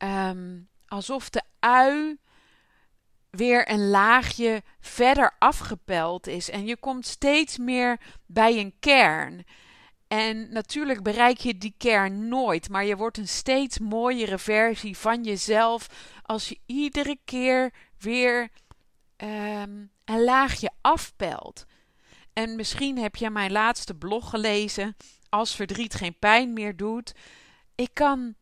Um, 0.03 0.69
alsof 0.87 1.29
de 1.29 1.41
ui 1.59 2.17
weer 3.29 3.71
een 3.71 3.89
laagje 3.89 4.63
verder 4.79 5.35
afgepeld 5.39 6.27
is. 6.27 6.49
En 6.49 6.65
je 6.65 6.77
komt 6.77 7.05
steeds 7.05 7.57
meer 7.57 7.99
bij 8.25 8.59
een 8.59 8.73
kern. 8.79 9.45
En 10.07 10.51
natuurlijk 10.51 11.03
bereik 11.03 11.37
je 11.37 11.57
die 11.57 11.73
kern 11.77 12.27
nooit, 12.27 12.69
maar 12.69 12.85
je 12.85 12.95
wordt 12.95 13.17
een 13.17 13.27
steeds 13.27 13.79
mooiere 13.79 14.37
versie 14.37 14.97
van 14.97 15.23
jezelf 15.23 15.87
als 16.21 16.49
je 16.49 16.59
iedere 16.65 17.17
keer 17.25 17.73
weer 18.01 18.49
um, 19.17 19.91
een 20.05 20.23
laagje 20.23 20.71
afpelt. 20.81 21.65
En 22.33 22.55
misschien 22.55 22.97
heb 22.97 23.15
je 23.15 23.29
mijn 23.29 23.51
laatste 23.51 23.93
blog 23.93 24.29
gelezen. 24.29 24.95
Als 25.29 25.55
verdriet 25.55 25.93
geen 25.93 26.19
pijn 26.19 26.53
meer 26.53 26.77
doet. 26.77 27.15
Ik 27.75 27.89
kan 27.93 28.35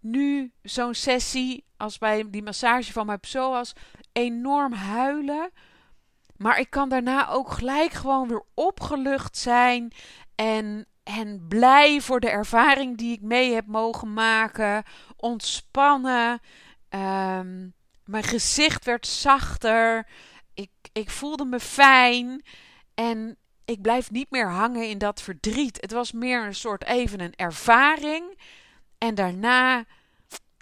nu 0.00 0.52
zo'n 0.62 0.94
sessie 0.94 1.64
als 1.76 1.98
bij 1.98 2.30
die 2.30 2.42
massage 2.42 2.92
van 2.92 3.06
mijn 3.06 3.20
psoas 3.20 3.72
enorm 4.12 4.72
huilen. 4.72 5.50
Maar 6.36 6.58
ik 6.58 6.70
kan 6.70 6.88
daarna 6.88 7.28
ook 7.28 7.50
gelijk 7.50 7.92
gewoon 7.92 8.28
weer 8.28 8.42
opgelucht 8.54 9.36
zijn 9.36 9.92
en, 10.34 10.86
en 11.02 11.46
blij 11.48 12.00
voor 12.00 12.20
de 12.20 12.30
ervaring 12.30 12.96
die 12.96 13.12
ik 13.12 13.22
mee 13.22 13.54
heb 13.54 13.66
mogen 13.66 14.12
maken. 14.12 14.82
Ontspannen. 15.16 16.40
Um, 16.90 17.74
mijn 18.08 18.24
gezicht 18.24 18.84
werd 18.84 19.06
zachter. 19.06 20.06
Ik, 20.54 20.70
ik 20.92 21.10
voelde 21.10 21.44
me 21.44 21.60
fijn. 21.60 22.44
En 22.94 23.36
ik 23.64 23.82
blijf 23.82 24.10
niet 24.10 24.30
meer 24.30 24.50
hangen 24.50 24.88
in 24.88 24.98
dat 24.98 25.22
verdriet. 25.22 25.80
Het 25.80 25.92
was 25.92 26.12
meer 26.12 26.46
een 26.46 26.54
soort 26.54 26.84
even 26.84 27.20
een 27.20 27.34
ervaring. 27.36 28.38
En 28.98 29.14
daarna 29.14 29.84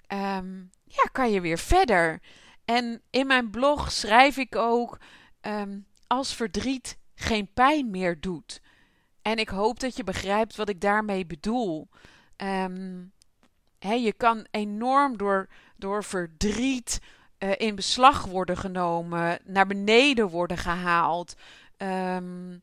um, 0.07 0.71
ja, 0.83 1.03
kan 1.11 1.31
je 1.31 1.41
weer 1.41 1.57
verder. 1.57 2.21
En 2.65 3.01
in 3.09 3.27
mijn 3.27 3.49
blog 3.49 3.91
schrijf 3.91 4.37
ik 4.37 4.55
ook 4.55 4.97
um, 5.41 5.85
als 6.07 6.33
verdriet 6.33 6.97
geen 7.15 7.53
pijn 7.53 7.89
meer 7.89 8.19
doet. 8.19 8.61
En 9.21 9.37
ik 9.37 9.49
hoop 9.49 9.79
dat 9.79 9.95
je 9.95 10.03
begrijpt 10.03 10.55
wat 10.55 10.69
ik 10.69 10.81
daarmee 10.81 11.25
bedoel. 11.25 11.89
Um, 12.37 13.11
je 13.79 14.13
kan 14.17 14.45
enorm 14.51 15.17
door, 15.17 15.49
door 15.75 16.03
verdriet 16.03 16.99
uh, 17.39 17.51
in 17.57 17.75
beslag 17.75 18.25
worden 18.25 18.57
genomen, 18.57 19.39
naar 19.43 19.67
beneden 19.67 20.29
worden 20.29 20.57
gehaald. 20.57 21.35
Um, 21.77 22.61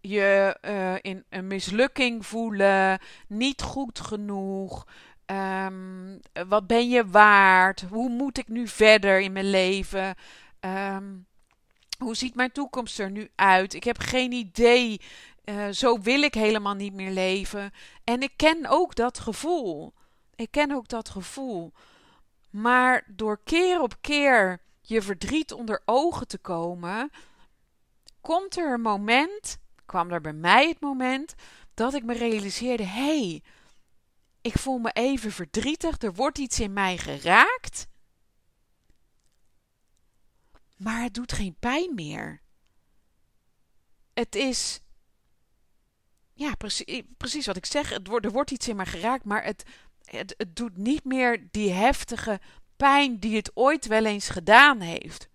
je 0.00 0.56
uh, 0.62 0.94
in 1.00 1.24
een 1.28 1.46
mislukking 1.46 2.26
voelen, 2.26 2.98
niet 3.28 3.62
goed 3.62 4.00
genoeg. 4.00 4.86
Um, 5.26 6.20
wat 6.48 6.66
ben 6.66 6.88
je 6.88 7.06
waard? 7.06 7.84
Hoe 7.90 8.08
moet 8.08 8.38
ik 8.38 8.48
nu 8.48 8.68
verder 8.68 9.20
in 9.20 9.32
mijn 9.32 9.50
leven? 9.50 10.14
Um, 10.60 11.26
hoe 11.98 12.14
ziet 12.14 12.34
mijn 12.34 12.52
toekomst 12.52 12.98
er 12.98 13.10
nu 13.10 13.30
uit? 13.34 13.74
Ik 13.74 13.84
heb 13.84 13.98
geen 13.98 14.32
idee. 14.32 15.00
Uh, 15.44 15.68
zo 15.68 16.00
wil 16.00 16.22
ik 16.22 16.34
helemaal 16.34 16.74
niet 16.74 16.94
meer 16.94 17.10
leven. 17.10 17.70
En 18.04 18.22
ik 18.22 18.32
ken 18.36 18.66
ook 18.68 18.94
dat 18.94 19.18
gevoel. 19.18 19.94
Ik 20.34 20.50
ken 20.50 20.72
ook 20.72 20.88
dat 20.88 21.08
gevoel. 21.08 21.72
Maar 22.56 23.04
door 23.06 23.40
keer 23.44 23.80
op 23.80 23.96
keer 24.00 24.62
je 24.80 25.02
verdriet 25.02 25.52
onder 25.52 25.82
ogen 25.84 26.26
te 26.26 26.38
komen, 26.38 27.10
komt 28.20 28.56
er 28.56 28.72
een 28.72 28.80
moment, 28.80 29.58
kwam 29.86 30.10
er 30.10 30.20
bij 30.20 30.32
mij 30.32 30.68
het 30.68 30.80
moment, 30.80 31.34
dat 31.74 31.94
ik 31.94 32.04
me 32.04 32.14
realiseerde: 32.14 32.82
hé, 32.82 33.28
hey, 33.28 33.42
ik 34.40 34.58
voel 34.58 34.78
me 34.78 34.90
even 34.92 35.32
verdrietig, 35.32 35.98
er 35.98 36.14
wordt 36.14 36.38
iets 36.38 36.60
in 36.60 36.72
mij 36.72 36.98
geraakt, 36.98 37.86
maar 40.76 41.02
het 41.02 41.14
doet 41.14 41.32
geen 41.32 41.56
pijn 41.58 41.94
meer. 41.94 42.40
Het 44.12 44.34
is, 44.34 44.80
ja, 46.32 46.54
precies, 47.16 47.46
wat 47.46 47.56
ik 47.56 47.66
zeg, 47.66 47.88
het 47.88 48.24
er 48.24 48.30
wordt 48.30 48.50
iets 48.50 48.68
in 48.68 48.76
mij 48.76 48.86
geraakt, 48.86 49.24
maar 49.24 49.44
het, 49.44 49.64
het, 50.06 50.34
het 50.36 50.56
doet 50.56 50.76
niet 50.76 51.04
meer 51.04 51.48
die 51.50 51.72
heftige 51.72 52.40
pijn 52.76 53.18
die 53.18 53.36
het 53.36 53.50
ooit 53.54 53.86
wel 53.86 54.04
eens 54.04 54.28
gedaan 54.28 54.80
heeft. 54.80 55.28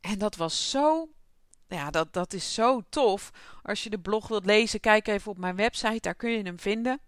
En 0.00 0.18
dat 0.18 0.36
was 0.36 0.70
zo. 0.70 1.08
Ja, 1.68 1.90
dat, 1.90 2.12
dat 2.12 2.32
is 2.32 2.54
zo 2.54 2.82
tof. 2.88 3.30
Als 3.62 3.82
je 3.82 3.90
de 3.90 3.98
blog 3.98 4.28
wilt 4.28 4.46
lezen, 4.46 4.80
kijk 4.80 5.08
even 5.08 5.30
op 5.30 5.38
mijn 5.38 5.56
website, 5.56 6.00
daar 6.00 6.14
kun 6.14 6.30
je 6.30 6.42
hem 6.42 6.58
vinden. 6.58 7.00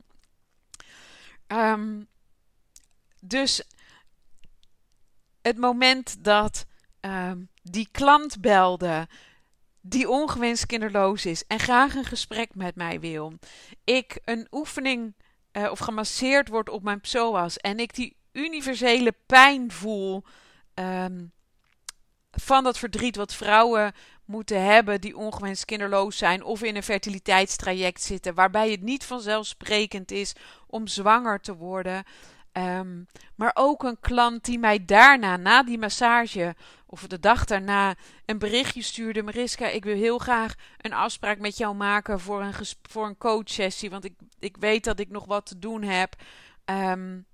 Um, 1.46 2.08
dus 3.20 3.62
het 5.42 5.58
moment 5.58 6.24
dat 6.24 6.66
um, 7.00 7.48
die 7.62 7.88
klant 7.90 8.40
belde 8.40 9.08
die 9.80 10.08
ongewenst 10.08 10.66
kinderloos 10.66 11.26
is 11.26 11.44
en 11.46 11.58
graag 11.58 11.94
een 11.94 12.04
gesprek 12.04 12.54
met 12.54 12.74
mij 12.74 13.00
wil. 13.00 13.32
Ik 13.84 14.18
een 14.24 14.46
oefening 14.50 15.14
uh, 15.52 15.70
of 15.70 15.78
gemasseerd 15.78 16.48
word 16.48 16.68
op 16.68 16.82
mijn 16.82 17.00
psoas 17.00 17.56
en 17.56 17.78
ik 17.78 17.94
die 17.94 18.16
universele 18.32 19.14
pijn 19.26 19.72
voel 19.72 20.24
um, 20.74 21.32
van 22.30 22.64
dat 22.64 22.78
verdriet 22.78 23.16
wat 23.16 23.34
vrouwen 23.34 23.92
moeten 24.24 24.64
hebben 24.64 25.00
die 25.00 25.16
ongewenst 25.16 25.64
kinderloos 25.64 26.18
zijn 26.18 26.42
of 26.42 26.62
in 26.62 26.76
een 26.76 26.82
fertiliteitstraject 26.82 28.02
zitten, 28.02 28.34
waarbij 28.34 28.70
het 28.70 28.82
niet 28.82 29.04
vanzelfsprekend 29.04 30.10
is 30.10 30.32
om 30.66 30.86
zwanger 30.86 31.40
te 31.40 31.54
worden. 31.54 32.04
Ehm, 32.52 33.02
maar 33.34 33.50
ook 33.54 33.82
een 33.82 34.00
klant 34.00 34.44
die 34.44 34.58
mij 34.58 34.84
daarna, 34.84 35.36
na 35.36 35.62
die 35.62 35.78
massage 35.78 36.54
of 36.86 37.06
de 37.06 37.20
dag 37.20 37.44
daarna, 37.44 37.94
een 38.24 38.38
berichtje 38.38 38.82
stuurde: 38.82 39.22
Mariska, 39.22 39.66
ik 39.68 39.84
wil 39.84 39.96
heel 39.96 40.18
graag 40.18 40.54
een 40.78 40.92
afspraak 40.92 41.38
met 41.38 41.56
jou 41.56 41.74
maken 41.74 42.20
voor 42.20 42.42
een, 42.42 42.54
voor 42.82 43.06
een 43.06 43.18
coachsessie, 43.18 43.90
want 43.90 44.04
ik, 44.04 44.14
ik 44.38 44.56
weet 44.56 44.84
dat 44.84 45.00
ik 45.00 45.08
nog 45.08 45.24
wat 45.24 45.46
te 45.46 45.58
doen 45.58 45.82
heb. 45.82 46.14
Um, 46.64 47.26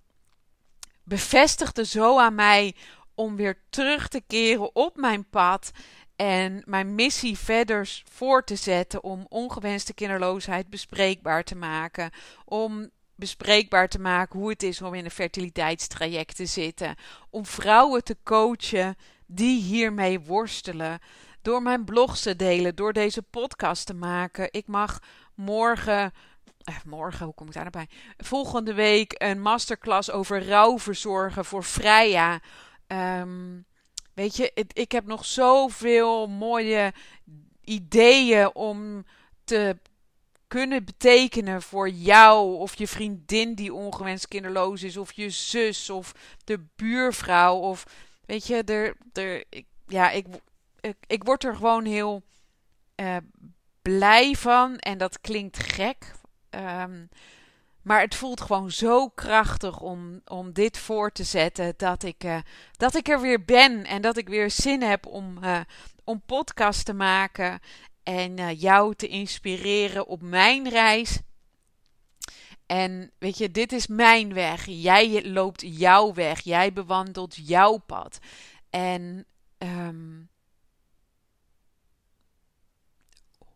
bevestigde 1.03 1.85
zo 1.85 2.19
aan 2.19 2.35
mij 2.35 2.75
om 3.15 3.37
weer 3.37 3.63
terug 3.71 4.09
te 4.09 4.21
keren 4.21 4.75
op 4.75 4.97
mijn 4.97 5.29
pad 5.29 5.71
en 6.17 6.63
mijn 6.65 6.95
missie 6.95 7.39
verder 7.39 8.03
voor 8.13 8.45
te 8.45 8.57
zetten 8.57 9.03
om 9.03 9.27
ongewenste 9.29 9.95
kinderloosheid 9.95 10.71
bespreekbaar 10.71 11.45
te 11.45 11.57
maken. 11.57 12.11
Om 12.45 12.91
bespreekbaar 13.17 13.89
te 13.89 13.99
maken 13.99 14.39
hoe 14.39 14.51
het 14.51 14.63
is 14.63 14.83
om 14.83 14.95
in 14.95 15.05
een 15.05 15.11
fertiliteitstraject 15.11 16.37
te 16.37 16.47
zitten. 16.47 16.95
Om 17.31 17.47
vrouwen 17.47 18.05
te 18.05 18.17
coachen 18.23 18.97
die 19.27 19.63
hiermee 19.63 20.21
worstelen. 20.21 20.99
Door 21.43 21.63
mijn 21.63 21.85
blog 21.85 22.19
te 22.19 22.37
delen, 22.37 22.75
door 22.75 22.93
deze 22.93 23.23
podcast 23.23 23.87
te 23.87 23.95
maken. 23.95 24.49
Ik 24.51 24.67
mag 24.67 24.99
morgen. 25.35 26.13
Eh, 26.65 26.75
morgen, 26.87 27.25
hoe 27.25 27.35
kom 27.35 27.47
ik 27.47 27.53
daar 27.53 27.71
nou 27.71 27.87
bij? 27.87 27.97
Volgende 28.17 28.75
week 28.75 29.15
een 29.19 29.41
masterclass 29.43 30.11
over 30.11 30.49
rouwverzorgen 30.49 31.45
voor 31.45 31.63
Freya. 31.63 32.41
Um, 32.87 33.67
weet 34.15 34.37
je, 34.37 34.67
ik 34.73 34.93
heb 34.93 35.07
nog 35.07 35.25
zoveel 35.25 36.27
mooie 36.27 36.93
ideeën 37.65 38.55
om 38.55 39.05
te 39.45 39.77
kunnen 40.47 40.85
betekenen 40.85 41.63
voor 41.63 41.89
jou 41.89 42.57
of 42.57 42.75
je 42.75 42.89
vriendin 42.89 43.55
die 43.55 43.75
ongewenst 43.75 44.29
kinderloos 44.29 44.83
is, 44.83 44.97
of 44.97 45.13
je 45.13 45.31
zus 45.31 45.91
of 45.91 46.13
de 46.45 46.65
buurvrouw. 46.77 47.57
Of 47.57 47.87
weet 48.27 48.47
je, 48.47 48.63
er, 48.63 48.97
er, 49.13 49.45
ja, 49.87 50.11
ik, 50.11 50.27
ik, 50.81 50.97
ik 51.07 51.25
word 51.25 51.45
er 51.45 51.57
gewoon 51.57 51.85
heel 51.85 52.23
uh, 52.97 53.17
blij 53.83 54.35
van. 54.35 54.79
En 54.79 54.99
dat 54.99 55.21
klinkt 55.21 55.59
gek. 55.59 56.15
Um, 56.51 57.09
maar 57.83 58.01
het 58.01 58.15
voelt 58.15 58.41
gewoon 58.41 58.71
zo 58.71 59.09
krachtig 59.09 59.81
om, 59.81 60.21
om 60.25 60.53
dit 60.53 60.79
voor 60.79 61.13
te 61.13 61.25
zetten. 61.25 61.75
Dat 61.77 62.03
ik, 62.03 62.25
uh, 62.25 62.39
dat 62.73 62.95
ik 62.95 63.09
er 63.09 63.21
weer 63.21 63.45
ben. 63.45 63.85
En 63.85 64.03
dat 64.03 64.17
ik 64.17 64.29
weer 64.29 64.51
zin 64.51 64.83
heb 64.83 65.07
om, 65.07 65.39
uh, 65.45 65.61
om 66.05 66.23
podcast 66.27 66.85
te 66.85 66.95
maken 66.95 67.61
en 68.07 68.41
uh, 68.41 68.61
jou 68.61 68.95
te 68.95 69.09
inspireren 69.09 70.07
op 70.07 70.23
mijn 70.23 70.69
reis. 70.69 71.19
En 72.67 73.11
weet 73.19 73.39
je, 73.39 73.51
dit 73.51 73.73
is 73.73 73.87
mijn 73.87 74.35
weg. 74.35 74.67
Jij 74.67 75.25
loopt 75.29 75.63
jouw 75.65 76.15
weg. 76.15 76.41
Jij 76.41 76.73
bewandelt 76.73 77.37
jouw 77.37 77.77
pad. 77.77 78.19
En 78.71 79.27
um, 79.59 80.29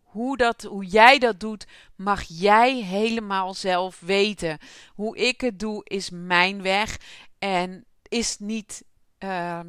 hoe, 0.03 0.37
dat, 0.37 0.63
hoe 0.63 0.85
jij 0.85 1.19
dat 1.19 1.41
doet, 1.41 1.67
mag 1.97 2.23
jij 2.23 2.75
helemaal 2.75 3.55
zelf 3.55 4.01
weten. 4.01 4.59
Hoe 4.95 5.17
ik 5.17 5.41
het 5.41 5.59
doe, 5.59 5.81
is 5.85 6.11
mijn 6.11 6.63
weg. 6.63 6.99
En 7.39 7.85
is 8.09 8.39
niet. 8.39 8.85
Uh, 9.19 9.61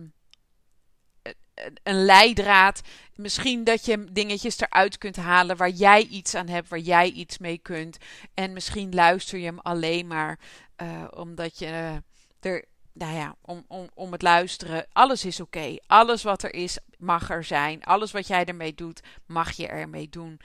een 1.84 2.06
leidraad. 2.06 2.82
Misschien 3.16 3.64
dat 3.64 3.86
je 3.86 4.06
dingetjes 4.12 4.60
eruit 4.60 4.98
kunt 4.98 5.16
halen 5.16 5.58
waar 5.58 5.70
jij 5.70 6.02
iets 6.02 6.36
aan 6.36 6.48
hebt, 6.48 6.70
waar 6.70 6.80
jij 6.80 7.10
iets 7.10 7.38
mee 7.38 7.58
kunt. 7.58 7.98
En 8.34 8.54
misschien 8.54 8.94
luister 8.94 9.40
je 9.40 9.46
hem 9.46 9.60
alleen 9.60 10.08
maar 10.08 10.40
uh, 10.82 11.04
omdat 11.16 11.60
je 11.60 12.02
er. 12.40 12.66
Nou 12.94 13.16
ja, 13.16 13.36
om, 13.42 13.66
om, 13.68 13.90
om 13.94 14.12
het 14.12 14.22
luisteren. 14.22 14.86
Alles 14.92 15.26
is 15.26 15.40
oké. 15.40 15.76
Alles 15.88 16.24
wat 16.24 16.44
er 16.44 16.54
is, 16.54 16.78
mag 16.98 17.30
er 17.30 17.44
zijn. 17.44 17.84
Alles 17.84 18.12
wat 18.12 18.28
jij 18.28 18.46
ermee 18.46 18.74
doet, 18.74 19.02
mag 19.26 19.52
je 19.52 19.68
ermee 19.68 20.10
doen. 20.10 20.40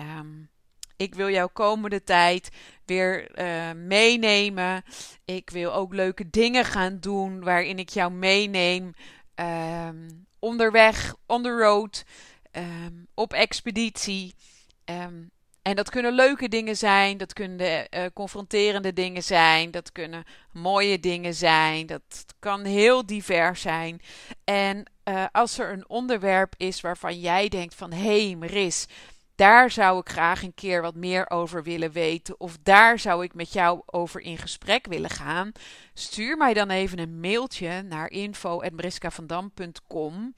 Um, 0.00 0.48
ik 0.96 1.14
wil 1.14 1.30
jou 1.30 1.50
komende 1.52 2.02
tijd 2.02 2.50
weer 2.84 3.38
uh, 3.40 3.72
meenemen. 3.72 4.82
Ik 5.24 5.50
wil 5.50 5.72
ook 5.72 5.94
leuke 5.94 6.30
dingen 6.30 6.64
gaan 6.64 7.00
doen 7.00 7.44
waarin 7.44 7.78
ik 7.78 7.88
jou 7.88 8.12
meeneem. 8.12 8.92
Um, 9.36 10.26
onderweg, 10.38 11.14
on 11.26 11.42
the 11.42 11.50
road, 11.50 12.04
um, 12.52 13.06
op 13.14 13.32
expeditie. 13.32 14.34
Um, 14.84 15.30
en 15.62 15.76
dat 15.76 15.90
kunnen 15.90 16.12
leuke 16.12 16.48
dingen 16.48 16.76
zijn, 16.76 17.16
dat 17.16 17.32
kunnen 17.32 17.86
uh, 17.90 18.04
confronterende 18.14 18.92
dingen 18.92 19.22
zijn, 19.22 19.70
dat 19.70 19.92
kunnen 19.92 20.24
mooie 20.52 21.00
dingen 21.00 21.34
zijn, 21.34 21.86
dat 21.86 22.24
kan 22.38 22.64
heel 22.64 23.06
divers 23.06 23.60
zijn. 23.60 24.00
En 24.44 24.90
uh, 25.04 25.24
als 25.32 25.58
er 25.58 25.72
een 25.72 25.88
onderwerp 25.88 26.54
is 26.56 26.80
waarvan 26.80 27.20
jij 27.20 27.48
denkt 27.48 27.74
van 27.74 27.92
hé 27.92 28.26
hey, 28.26 28.36
Maris, 28.36 28.86
daar 29.34 29.70
zou 29.70 30.00
ik 30.00 30.08
graag 30.08 30.42
een 30.42 30.54
keer 30.54 30.82
wat 30.82 30.94
meer 30.94 31.30
over 31.30 31.62
willen 31.62 31.92
weten. 31.92 32.40
Of 32.40 32.58
daar 32.62 32.98
zou 32.98 33.24
ik 33.24 33.34
met 33.34 33.52
jou 33.52 33.82
over 33.86 34.20
in 34.20 34.38
gesprek 34.38 34.86
willen 34.86 35.10
gaan. 35.10 35.52
Stuur 35.94 36.36
mij 36.36 36.54
dan 36.54 36.70
even 36.70 36.98
een 36.98 37.20
mailtje 37.20 37.82
naar 37.82 38.10
info.briskavandam.com. 38.10 40.34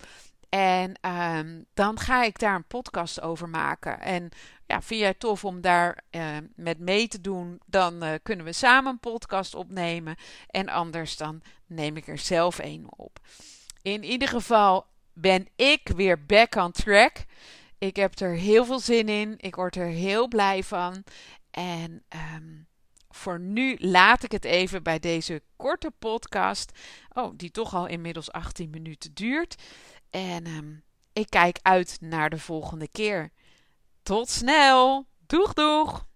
En 0.49 0.99
um, 1.01 1.67
dan 1.75 1.99
ga 1.99 2.25
ik 2.25 2.39
daar 2.39 2.55
een 2.55 2.67
podcast 2.67 3.21
over 3.21 3.49
maken. 3.49 4.01
En 4.01 4.29
ja, 4.67 4.83
vind 4.83 5.01
jij 5.01 5.09
het 5.09 5.21
tof 5.21 5.45
om 5.45 5.61
daar 5.61 6.05
uh, 6.11 6.37
met 6.55 6.79
mee 6.79 7.09
te 7.09 7.21
doen? 7.21 7.61
Dan 7.67 8.05
uh, 8.05 8.13
kunnen 8.23 8.45
we 8.45 8.53
samen 8.53 8.93
een 8.93 9.01
podcast 9.01 9.55
opnemen. 9.55 10.17
En 10.47 10.69
anders 10.69 11.17
dan 11.17 11.43
neem 11.67 11.97
ik 11.97 12.09
er 12.09 12.19
zelf 12.19 12.59
een 12.59 12.87
op. 12.97 13.19
In 13.83 14.05
ieder 14.05 14.29
geval 14.29 14.87
ben 15.13 15.49
ik 15.57 15.89
weer 15.97 16.25
back 16.25 16.55
on 16.55 16.73
track. 16.73 17.25
Ik 17.79 17.97
heb 17.97 18.19
er 18.19 18.35
heel 18.35 18.65
veel 18.65 18.81
zin 18.81 19.09
in. 19.09 19.35
Ik 19.37 19.55
word 19.55 19.77
er 19.77 19.87
heel 19.87 20.29
blij 20.29 20.63
van. 20.63 21.05
En 21.51 22.05
um, 22.35 22.67
voor 23.09 23.41
nu 23.41 23.77
laat 23.79 24.23
ik 24.23 24.33
het 24.33 24.45
even 24.45 24.83
bij 24.83 24.99
deze 24.99 25.43
korte 25.57 25.91
podcast. 25.99 26.79
Oh, 27.13 27.33
die 27.37 27.51
toch 27.51 27.75
al 27.75 27.87
inmiddels 27.87 28.33
18 28.33 28.71
minuten 28.71 29.15
duurt. 29.15 29.63
En 30.11 30.47
um, 30.47 30.83
ik 31.13 31.31
kijk 31.31 31.59
uit 31.63 31.97
naar 32.01 32.31
de 32.31 32.39
volgende 32.39 32.89
keer. 32.89 33.31
Tot 34.03 34.31
snel. 34.31 35.07
Doeg 35.27 35.53
doeg. 35.53 36.07